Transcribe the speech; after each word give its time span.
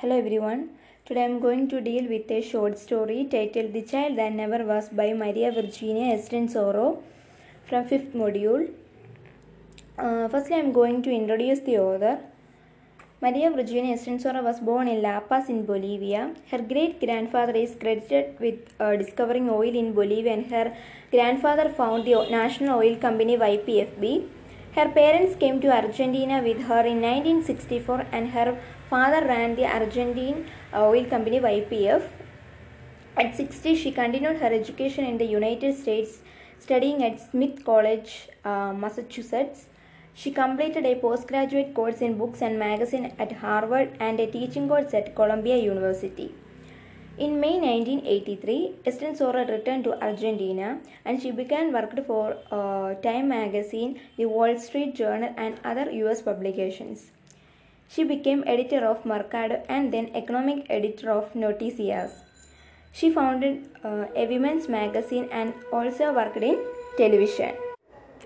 Hello 0.00 0.16
everyone. 0.20 0.60
Today 1.04 1.24
I 1.24 1.26
am 1.30 1.40
going 1.40 1.68
to 1.70 1.78
deal 1.86 2.04
with 2.12 2.30
a 2.36 2.40
short 2.50 2.78
story 2.78 3.18
titled 3.32 3.74
The 3.74 3.82
Child 3.82 4.16
That 4.16 4.32
Never 4.32 4.60
Was 4.64 4.88
by 4.88 5.12
Maria 5.12 5.50
Virginia 5.52 6.06
Estensoro 6.16 7.02
from 7.66 7.84
5th 7.90 8.14
module. 8.20 8.62
Uh, 9.98 10.26
firstly, 10.28 10.56
I 10.56 10.60
am 10.60 10.72
going 10.72 11.02
to 11.02 11.10
introduce 11.10 11.60
the 11.68 11.76
author. 11.80 12.18
Maria 13.20 13.50
Virginia 13.50 13.94
Estensoro 13.98 14.42
was 14.42 14.60
born 14.60 14.88
in 14.88 15.02
La 15.02 15.20
Paz 15.20 15.50
in 15.50 15.66
Bolivia. 15.66 16.34
Her 16.50 16.62
great 16.72 16.98
grandfather 16.98 17.52
is 17.52 17.76
credited 17.78 18.40
with 18.40 18.74
uh, 18.80 18.96
discovering 18.96 19.50
oil 19.50 19.74
in 19.84 19.92
Bolivia, 19.92 20.32
and 20.32 20.50
her 20.50 20.74
grandfather 21.10 21.68
found 21.68 22.06
the 22.06 22.26
National 22.40 22.78
Oil 22.78 22.96
Company 22.96 23.36
YPFB. 23.36 24.28
Her 24.74 24.88
parents 24.88 25.34
came 25.34 25.60
to 25.62 25.72
Argentina 25.72 26.40
with 26.40 26.62
her 26.68 26.82
in 26.86 27.00
1964, 27.02 28.06
and 28.12 28.30
her 28.30 28.56
father 28.88 29.26
ran 29.26 29.56
the 29.56 29.66
Argentine 29.66 30.46
Oil 30.72 31.06
Company 31.06 31.40
YPF. 31.40 32.02
At 33.16 33.34
60, 33.34 33.74
she 33.74 33.90
continued 33.90 34.36
her 34.36 34.52
education 34.54 35.04
in 35.04 35.18
the 35.18 35.24
United 35.24 35.76
States, 35.76 36.18
studying 36.60 37.02
at 37.02 37.18
Smith 37.18 37.64
College, 37.64 38.28
uh, 38.44 38.72
Massachusetts. 38.72 39.66
She 40.14 40.30
completed 40.30 40.86
a 40.86 40.94
postgraduate 40.94 41.74
course 41.74 42.00
in 42.00 42.16
books 42.16 42.40
and 42.40 42.56
magazine 42.56 43.12
at 43.18 43.32
Harvard 43.32 43.96
and 43.98 44.20
a 44.20 44.30
teaching 44.30 44.68
course 44.68 44.94
at 44.94 45.16
Columbia 45.16 45.56
University. 45.56 46.32
In 47.24 47.38
May 47.38 47.56
1983, 47.60 48.76
Estensoro 48.86 49.46
returned 49.46 49.84
to 49.84 49.92
Argentina 50.02 50.78
and 51.04 51.20
she 51.20 51.30
began 51.30 51.70
work 51.70 51.94
for 52.06 52.38
uh, 52.50 52.94
Time 53.02 53.28
magazine, 53.28 54.00
the 54.16 54.24
Wall 54.24 54.58
Street 54.58 54.94
Journal, 54.94 55.34
and 55.36 55.60
other 55.62 55.90
US 55.90 56.22
publications. 56.22 57.10
She 57.90 58.04
became 58.04 58.42
editor 58.46 58.86
of 58.86 59.04
Mercado 59.04 59.62
and 59.68 59.92
then 59.92 60.10
economic 60.14 60.64
editor 60.70 61.10
of 61.10 61.34
Noticias. 61.34 62.12
She 62.90 63.10
founded 63.10 63.68
uh, 63.84 64.06
a 64.16 64.26
women's 64.26 64.66
magazine 64.66 65.28
and 65.30 65.52
also 65.70 66.14
worked 66.14 66.38
in 66.38 66.58
television. 66.96 67.52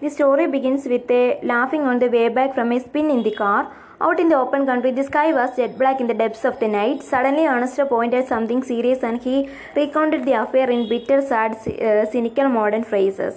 The 0.00 0.10
story 0.10 0.46
begins 0.46 0.84
with 0.86 1.10
a 1.10 1.40
laughing 1.42 1.82
on 1.82 1.98
the 1.98 2.10
way 2.10 2.28
back 2.28 2.54
from 2.54 2.70
a 2.70 2.78
spin 2.78 3.10
in 3.10 3.24
the 3.24 3.32
car. 3.32 3.72
Out 4.00 4.18
in 4.18 4.28
the 4.28 4.36
open 4.36 4.66
country, 4.66 4.90
the 4.90 5.04
sky 5.04 5.32
was 5.32 5.56
jet 5.56 5.78
black 5.78 6.00
in 6.00 6.08
the 6.08 6.14
depths 6.14 6.44
of 6.44 6.58
the 6.58 6.66
night. 6.66 7.02
Suddenly, 7.02 7.46
Ernesto 7.46 7.86
pointed 7.86 8.26
something 8.26 8.62
serious 8.62 9.04
and 9.04 9.22
he 9.22 9.48
recounted 9.76 10.24
the 10.24 10.32
affair 10.32 10.68
in 10.68 10.88
bitter, 10.88 11.22
sad, 11.22 11.52
uh, 11.52 12.04
cynical 12.10 12.48
modern 12.48 12.82
phrases. 12.82 13.34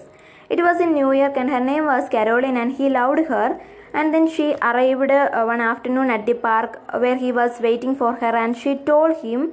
It 0.49 0.59
was 0.59 0.81
in 0.81 0.93
New 0.93 1.11
York 1.11 1.33
and 1.35 1.49
her 1.49 1.59
name 1.59 1.85
was 1.85 2.09
Caroline 2.09 2.57
and 2.57 2.71
he 2.71 2.89
loved 2.89 3.27
her. 3.27 3.59
And 3.93 4.13
then 4.13 4.27
she 4.27 4.55
arrived 4.55 5.11
uh, 5.11 5.43
one 5.45 5.61
afternoon 5.61 6.09
at 6.09 6.25
the 6.25 6.33
park 6.33 6.79
where 6.91 7.17
he 7.17 7.31
was 7.31 7.59
waiting 7.61 7.95
for 7.95 8.13
her 8.13 8.35
and 8.35 8.57
she 8.57 8.75
told 8.75 9.17
him 9.17 9.51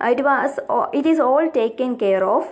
uh, 0.00 0.08
it 0.08 0.22
was 0.24 0.58
it 0.92 1.06
is 1.06 1.18
all 1.20 1.50
taken 1.50 1.96
care 1.96 2.24
of 2.24 2.46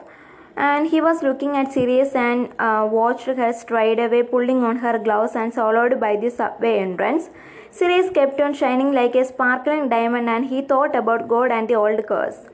and 0.57 0.89
he 0.89 1.01
was 1.01 1.23
looking 1.23 1.57
at 1.57 1.73
Sirius 1.73 2.15
and 2.15 2.49
uh, 2.59 2.89
watched 2.91 3.27
her 3.27 3.53
stride 3.53 3.99
away, 3.99 4.23
pulling 4.23 4.63
on 4.63 4.77
her 4.77 4.99
gloves 4.99 5.35
and 5.35 5.55
followed 5.55 5.99
by 6.01 6.17
the 6.17 6.31
subway 6.31 6.79
entrance. 6.79 7.31
Sirius 7.71 8.11
kept 8.11 8.41
on 8.41 8.55
shining 8.55 8.93
like 8.93 9.15
a 9.15 9.25
sparkling 9.25 9.89
diamond, 9.89 10.29
and 10.29 10.47
he 10.47 10.63
thought 10.63 10.97
about 10.97 11.29
God 11.29 11.53
and 11.53 11.69
the 11.69 11.75
old 11.75 12.07
curse. 12.07 12.49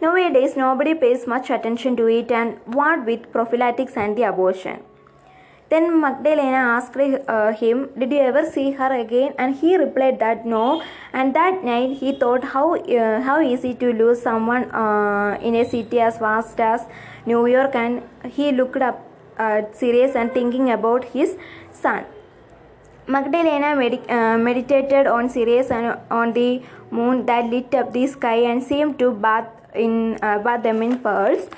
Nowadays, 0.00 0.56
nobody 0.56 0.94
pays 0.94 1.26
much 1.26 1.50
attention 1.50 1.96
to 1.96 2.06
it, 2.06 2.30
and 2.30 2.58
what 2.66 3.06
with 3.06 3.32
prophylactics 3.32 3.96
and 3.96 4.16
the 4.16 4.22
abortion. 4.24 4.80
Then 5.70 6.00
Magdalena 6.00 6.60
asked 6.76 6.96
uh, 6.96 7.52
him, 7.52 7.90
Did 7.98 8.12
you 8.12 8.20
ever 8.20 8.50
see 8.50 8.70
her 8.72 8.90
again? 8.92 9.34
And 9.38 9.54
he 9.54 9.76
replied 9.76 10.18
that 10.20 10.46
no. 10.46 10.82
And 11.12 11.34
that 11.34 11.62
night 11.62 11.98
he 11.98 12.12
thought 12.12 12.42
how, 12.42 12.76
uh, 12.76 13.20
how 13.20 13.42
easy 13.42 13.74
to 13.74 13.92
lose 13.92 14.22
someone 14.22 14.70
uh, 14.70 15.38
in 15.42 15.54
a 15.54 15.68
city 15.68 16.00
as 16.00 16.16
vast 16.16 16.58
as 16.58 16.86
New 17.26 17.46
York. 17.46 17.74
And 17.74 18.02
he 18.24 18.50
looked 18.50 18.80
up 18.80 19.04
at 19.36 19.76
Sirius 19.76 20.16
and 20.16 20.32
thinking 20.32 20.70
about 20.70 21.04
his 21.04 21.36
son. 21.72 22.06
Magdalena 23.06 23.76
med- 23.76 24.08
meditated 24.40 25.06
on 25.06 25.28
Sirius 25.28 25.70
and 25.70 25.98
on 26.10 26.32
the 26.32 26.62
moon 26.90 27.26
that 27.26 27.44
lit 27.44 27.74
up 27.74 27.92
the 27.92 28.06
sky 28.06 28.36
and 28.36 28.62
seemed 28.62 28.98
to 28.98 29.12
bath, 29.12 29.48
in, 29.74 30.16
bath 30.16 30.62
them 30.62 30.82
in 30.82 30.98
pearls. 30.98 31.48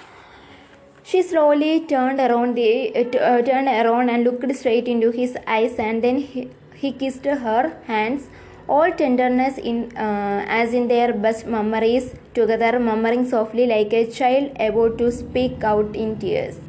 She 1.10 1.21
slowly 1.22 1.81
turned 1.91 2.21
around 2.21 2.54
the 2.54 2.71
uh, 2.97 3.43
turned 3.47 3.69
around 3.69 4.10
and 4.10 4.22
looked 4.22 4.54
straight 4.54 4.87
into 4.87 5.10
his 5.10 5.37
eyes, 5.44 5.72
and 5.84 6.04
then 6.04 6.19
he, 6.19 6.43
he 6.82 6.93
kissed 6.93 7.25
her 7.25 7.62
hands, 7.87 8.28
all 8.69 8.93
tenderness 9.00 9.56
in 9.59 9.78
uh, 9.97 10.44
as 10.47 10.72
in 10.72 10.87
their 10.87 11.12
best 11.12 11.47
memories 11.54 12.15
together, 12.32 12.78
murmuring 12.78 13.25
softly 13.28 13.66
like 13.66 13.93
a 13.93 14.04
child 14.19 14.53
about 14.66 14.99
to 14.99 15.10
speak 15.10 15.65
out 15.65 15.97
in 15.97 16.12
tears. 16.20 16.60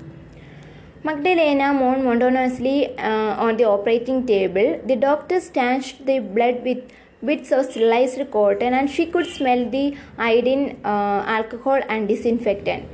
Magdalena 1.03 1.67
moaned 1.81 2.03
monotonously 2.03 2.97
uh, 2.97 3.35
on 3.45 3.57
the 3.57 3.65
operating 3.65 4.25
table. 4.25 4.81
The 4.85 4.95
doctor 4.95 5.39
stanched 5.39 6.07
the 6.07 6.17
blood 6.17 6.63
with 6.63 6.79
bits 7.23 7.51
of 7.51 7.65
sterilized 7.65 8.31
cotton, 8.31 8.73
and 8.73 8.89
she 8.89 9.05
could 9.05 9.27
smell 9.27 9.69
the 9.69 9.85
iodine, 10.17 10.65
alcohol, 10.83 11.79
and 11.87 12.07
disinfectant. 12.07 12.89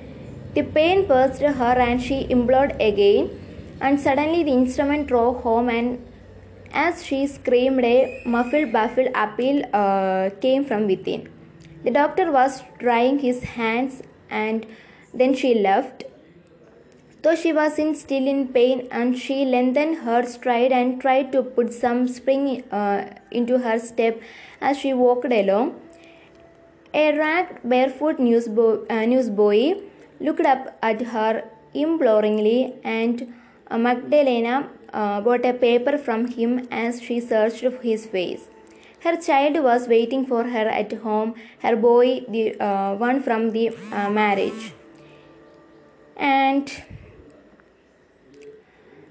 The 0.57 0.63
pain 0.63 1.05
burst 1.05 1.39
her 1.39 1.75
and 1.87 2.01
she 2.01 2.25
implored 2.35 2.71
again, 2.81 3.25
and 3.79 3.99
suddenly 3.99 4.43
the 4.43 4.53
instrument 4.59 5.05
drove 5.05 5.41
home. 5.43 5.69
And 5.69 6.03
as 6.73 7.03
she 7.05 7.27
screamed, 7.27 7.85
a 7.85 8.23
muffled, 8.25 8.71
baffled 8.73 9.09
appeal 9.13 9.63
uh, 9.71 10.31
came 10.41 10.65
from 10.65 10.87
within. 10.87 11.29
The 11.83 11.91
doctor 11.91 12.31
was 12.31 12.63
drying 12.79 13.19
his 13.19 13.43
hands, 13.43 14.01
and 14.31 14.65
then 15.13 15.35
she 15.35 15.53
left. 15.53 16.05
Though 17.21 17.35
she 17.35 17.53
was 17.53 17.77
in 17.77 17.93
still 17.93 18.27
in 18.27 18.47
pain, 18.47 18.87
and 18.89 19.15
she 19.15 19.45
lengthened 19.45 19.97
her 20.07 20.25
stride 20.25 20.71
and 20.71 20.99
tried 20.99 21.31
to 21.33 21.43
put 21.43 21.71
some 21.71 22.07
spring 22.07 22.63
uh, 22.71 23.13
into 23.29 23.59
her 23.59 23.77
step 23.77 24.19
as 24.59 24.79
she 24.79 24.91
walked 24.91 25.31
along. 25.31 25.79
A 26.95 27.15
ragged, 27.15 27.59
barefoot 27.63 28.17
newsboy, 28.17 28.87
uh, 28.89 29.05
newsboy 29.05 29.83
looked 30.19 30.45
up 30.45 30.77
at 30.81 31.01
her 31.01 31.43
imploringly, 31.73 32.75
and 32.83 33.33
Magdalena 33.71 34.69
uh, 34.93 35.21
bought 35.21 35.45
a 35.45 35.53
paper 35.53 35.97
from 35.97 36.27
him 36.27 36.67
as 36.71 37.01
she 37.01 37.19
searched 37.19 37.65
his 37.81 38.05
face. 38.05 38.45
Her 39.01 39.15
child 39.15 39.63
was 39.63 39.87
waiting 39.87 40.25
for 40.25 40.43
her 40.43 40.67
at 40.67 40.91
home, 40.93 41.35
her 41.61 41.75
boy, 41.75 42.21
the 42.27 42.59
uh, 42.59 42.95
one 42.95 43.21
from 43.21 43.51
the 43.51 43.69
uh, 43.91 44.09
marriage. 44.09 44.73
And 46.15 46.71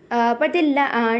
but 0.08 0.52
the 0.52 0.62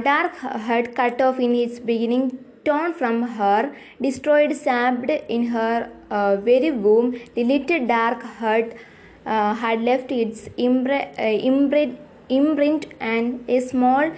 dark 0.04 0.34
had 0.36 0.94
cut 0.94 1.20
off 1.20 1.38
in 1.38 1.54
its 1.54 1.78
beginning 1.78 2.44
torn 2.66 2.92
from 2.92 3.22
her, 3.38 3.74
destroyed, 4.02 4.52
sapped 4.54 5.10
in 5.36 5.46
her 5.48 5.90
uh, 6.10 6.36
very 6.36 6.70
womb, 6.70 7.18
the 7.34 7.44
little 7.44 7.86
dark 7.86 8.22
heart 8.22 8.72
uh, 8.74 8.78
had 9.26 9.82
left 9.82 10.12
its 10.12 10.48
imprint, 10.56 11.18
uh, 11.18 11.98
imprint, 12.28 12.86
and 13.00 13.44
a 13.48 13.60
small, 13.60 14.10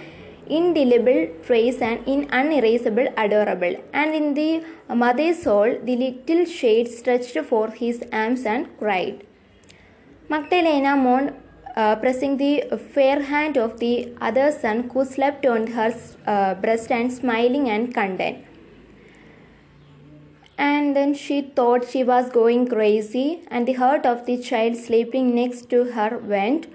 indelible 0.47 1.27
trace 1.45 1.81
and 1.81 2.07
in 2.07 2.27
unerasable, 2.31 3.07
adorable. 3.17 3.75
And 3.93 4.15
in 4.15 4.33
the 4.33 4.63
mother's 4.93 5.43
soul, 5.43 5.77
the 5.83 5.95
little 5.95 6.45
shade 6.45 6.87
stretched 6.87 7.37
forth 7.45 7.75
his 7.75 8.03
arms 8.11 8.45
and 8.45 8.67
cried. 8.77 9.25
Magdalena 10.27 10.95
moaned, 10.95 11.33
uh, 11.75 11.95
pressing 11.95 12.37
the 12.37 12.63
fair 12.93 13.21
hand 13.21 13.57
of 13.57 13.79
the 13.79 14.13
other 14.21 14.51
son 14.51 14.89
who 14.93 15.05
slept 15.05 15.45
on 15.45 15.67
her 15.67 15.93
uh, 16.27 16.53
breast 16.55 16.91
and 16.91 17.11
smiling 17.11 17.69
and 17.69 17.93
content. 17.93 18.45
And 20.59 20.93
then 20.95 21.13
she 21.13 21.41
thought 21.41 21.89
she 21.89 22.03
was 22.03 22.29
going 22.29 22.67
crazy, 22.67 23.43
and 23.47 23.65
the 23.65 23.73
heart 23.81 24.05
of 24.05 24.25
the 24.25 24.37
child 24.37 24.75
sleeping 24.75 25.33
next 25.33 25.69
to 25.69 25.85
her 25.97 26.17
went, 26.17 26.67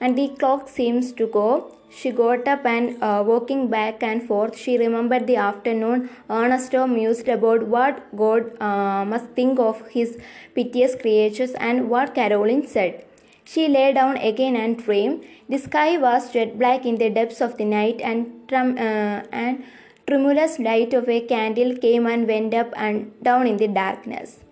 and 0.00 0.16
the 0.16 0.28
clock 0.38 0.68
seems 0.68 1.12
to 1.14 1.26
go. 1.26 1.48
She 1.90 2.12
got 2.20 2.46
up 2.52 2.64
and, 2.74 3.02
uh, 3.02 3.24
walking 3.26 3.66
back 3.74 4.04
and 4.10 4.22
forth, 4.28 4.56
she 4.56 4.78
remembered 4.78 5.26
the 5.26 5.36
afternoon 5.48 6.08
Ernesto 6.30 6.86
mused 6.86 7.28
about 7.28 7.66
what 7.74 8.00
God 8.16 8.48
uh, 8.60 9.04
must 9.04 9.26
think 9.40 9.58
of 9.58 9.82
his 9.88 10.16
piteous 10.54 10.94
creatures 10.94 11.52
and 11.70 11.90
what 11.90 12.14
Caroline 12.14 12.66
said. 12.66 13.04
She 13.44 13.68
lay 13.68 13.92
down 13.92 14.16
again 14.16 14.56
and 14.56 14.78
dreamed. 14.78 15.24
The 15.48 15.58
sky 15.58 15.98
was 15.98 16.32
jet 16.32 16.58
black 16.58 16.86
in 16.86 16.96
the 16.96 17.10
depths 17.10 17.40
of 17.40 17.56
the 17.58 17.64
night, 17.64 18.00
and, 18.00 18.52
uh, 18.52 19.22
and 19.30 19.64
tremulous 20.06 20.58
light 20.58 20.92
of 20.94 21.08
a 21.08 21.20
candle 21.20 21.76
came 21.76 22.06
and 22.06 22.26
went 22.26 22.54
up 22.54 22.72
and 22.76 23.12
down 23.22 23.46
in 23.46 23.56
the 23.56 23.68
darkness. 23.68 24.44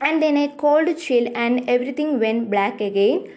And 0.00 0.22
then 0.22 0.36
a 0.36 0.48
cold 0.56 0.96
chill, 0.96 1.28
and 1.34 1.68
everything 1.68 2.20
went 2.20 2.50
black 2.50 2.80
again. 2.80 3.28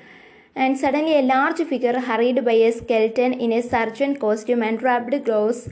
And 0.56 0.78
suddenly, 0.78 1.18
a 1.18 1.22
large 1.22 1.62
figure 1.72 2.00
hurried 2.00 2.44
by 2.46 2.54
a 2.54 2.72
skeleton 2.72 3.34
in 3.34 3.52
a 3.52 3.62
sergeant 3.62 4.20
costume 4.20 4.62
and 4.62 4.82
rubbed 4.82 5.26
gloves. 5.26 5.70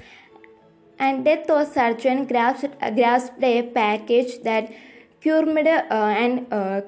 And 0.98 1.24
Death 1.24 1.50
or 1.50 1.66
sergeant 1.66 2.28
grasped, 2.28 2.80
grasped 2.96 3.44
a 3.44 3.62
package 3.64 4.42
that 4.44 4.72
cured 5.22 5.68
uh, 5.68 5.84
and 5.92 6.52
uh, 6.52 6.82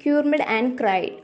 cured 0.00 0.40
and 0.40 0.76
cried. 0.76 1.22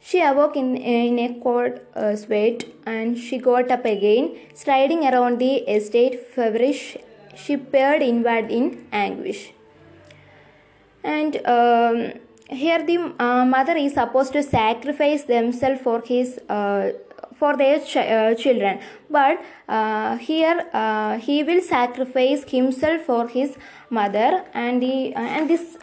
She 0.00 0.22
awoke 0.22 0.56
in, 0.56 0.76
in 0.76 1.18
a 1.18 1.40
cold 1.40 1.80
uh, 1.94 2.16
sweat 2.16 2.64
and 2.86 3.18
she 3.18 3.38
got 3.38 3.70
up 3.70 3.84
again, 3.84 4.36
striding 4.54 5.04
around 5.04 5.38
the 5.38 5.56
estate 5.76 6.26
feverish. 6.26 6.96
She 7.36 7.56
peered 7.56 8.02
inward 8.02 8.50
in 8.50 8.86
anguish. 8.92 9.52
And 11.04 11.36
um, 11.46 12.12
here 12.48 12.82
the 12.84 13.14
uh, 13.18 13.44
mother 13.44 13.76
is 13.76 13.94
supposed 13.94 14.32
to 14.32 14.42
sacrifice 14.42 15.24
themselves 15.24 15.80
for 15.82 16.02
his 16.04 16.38
uh, 16.48 16.92
for 17.36 17.56
their 17.56 17.78
ch- 17.80 17.96
uh, 17.96 18.34
children 18.34 18.80
but 19.08 19.40
uh, 19.68 20.16
here 20.16 20.68
uh, 20.72 21.16
he 21.18 21.42
will 21.42 21.62
sacrifice 21.62 22.44
himself 22.50 23.02
for 23.02 23.28
his 23.28 23.56
mother 23.88 24.44
and 24.52 24.82
the 24.82 25.14
and 25.14 25.48
this 25.48 25.76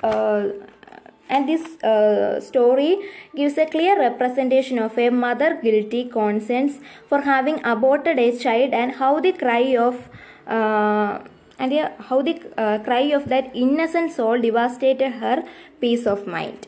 and 1.30 1.48
this 1.48 1.82
uh, 1.84 2.40
story 2.40 2.98
gives 3.36 3.58
a 3.58 3.66
clear 3.66 3.98
representation 4.00 4.80
of 4.80 4.98
a 4.98 5.10
mother 5.10 5.60
guilty 5.62 6.06
conscience 6.06 6.80
for 7.08 7.22
having 7.22 7.64
aborted 7.64 8.20
a 8.20 8.38
child 8.38 8.74
and 8.74 8.94
how 8.94 9.20
the 9.20 9.34
cry 9.34 9.76
of 9.76 10.10
uh, 10.48 11.20
and 11.60 11.74
yeah, 11.74 11.92
how 12.00 12.22
the 12.22 12.40
uh, 12.58 12.78
cry 12.84 13.02
of 13.20 13.30
that 13.30 13.56
innocent 13.56 14.12
soul 14.12 14.40
devastated 14.40 15.14
her 15.14 15.44
peace 15.82 16.06
of 16.06 16.28
mind. 16.28 16.68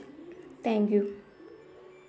Thank 0.63 0.89
you 0.89 1.18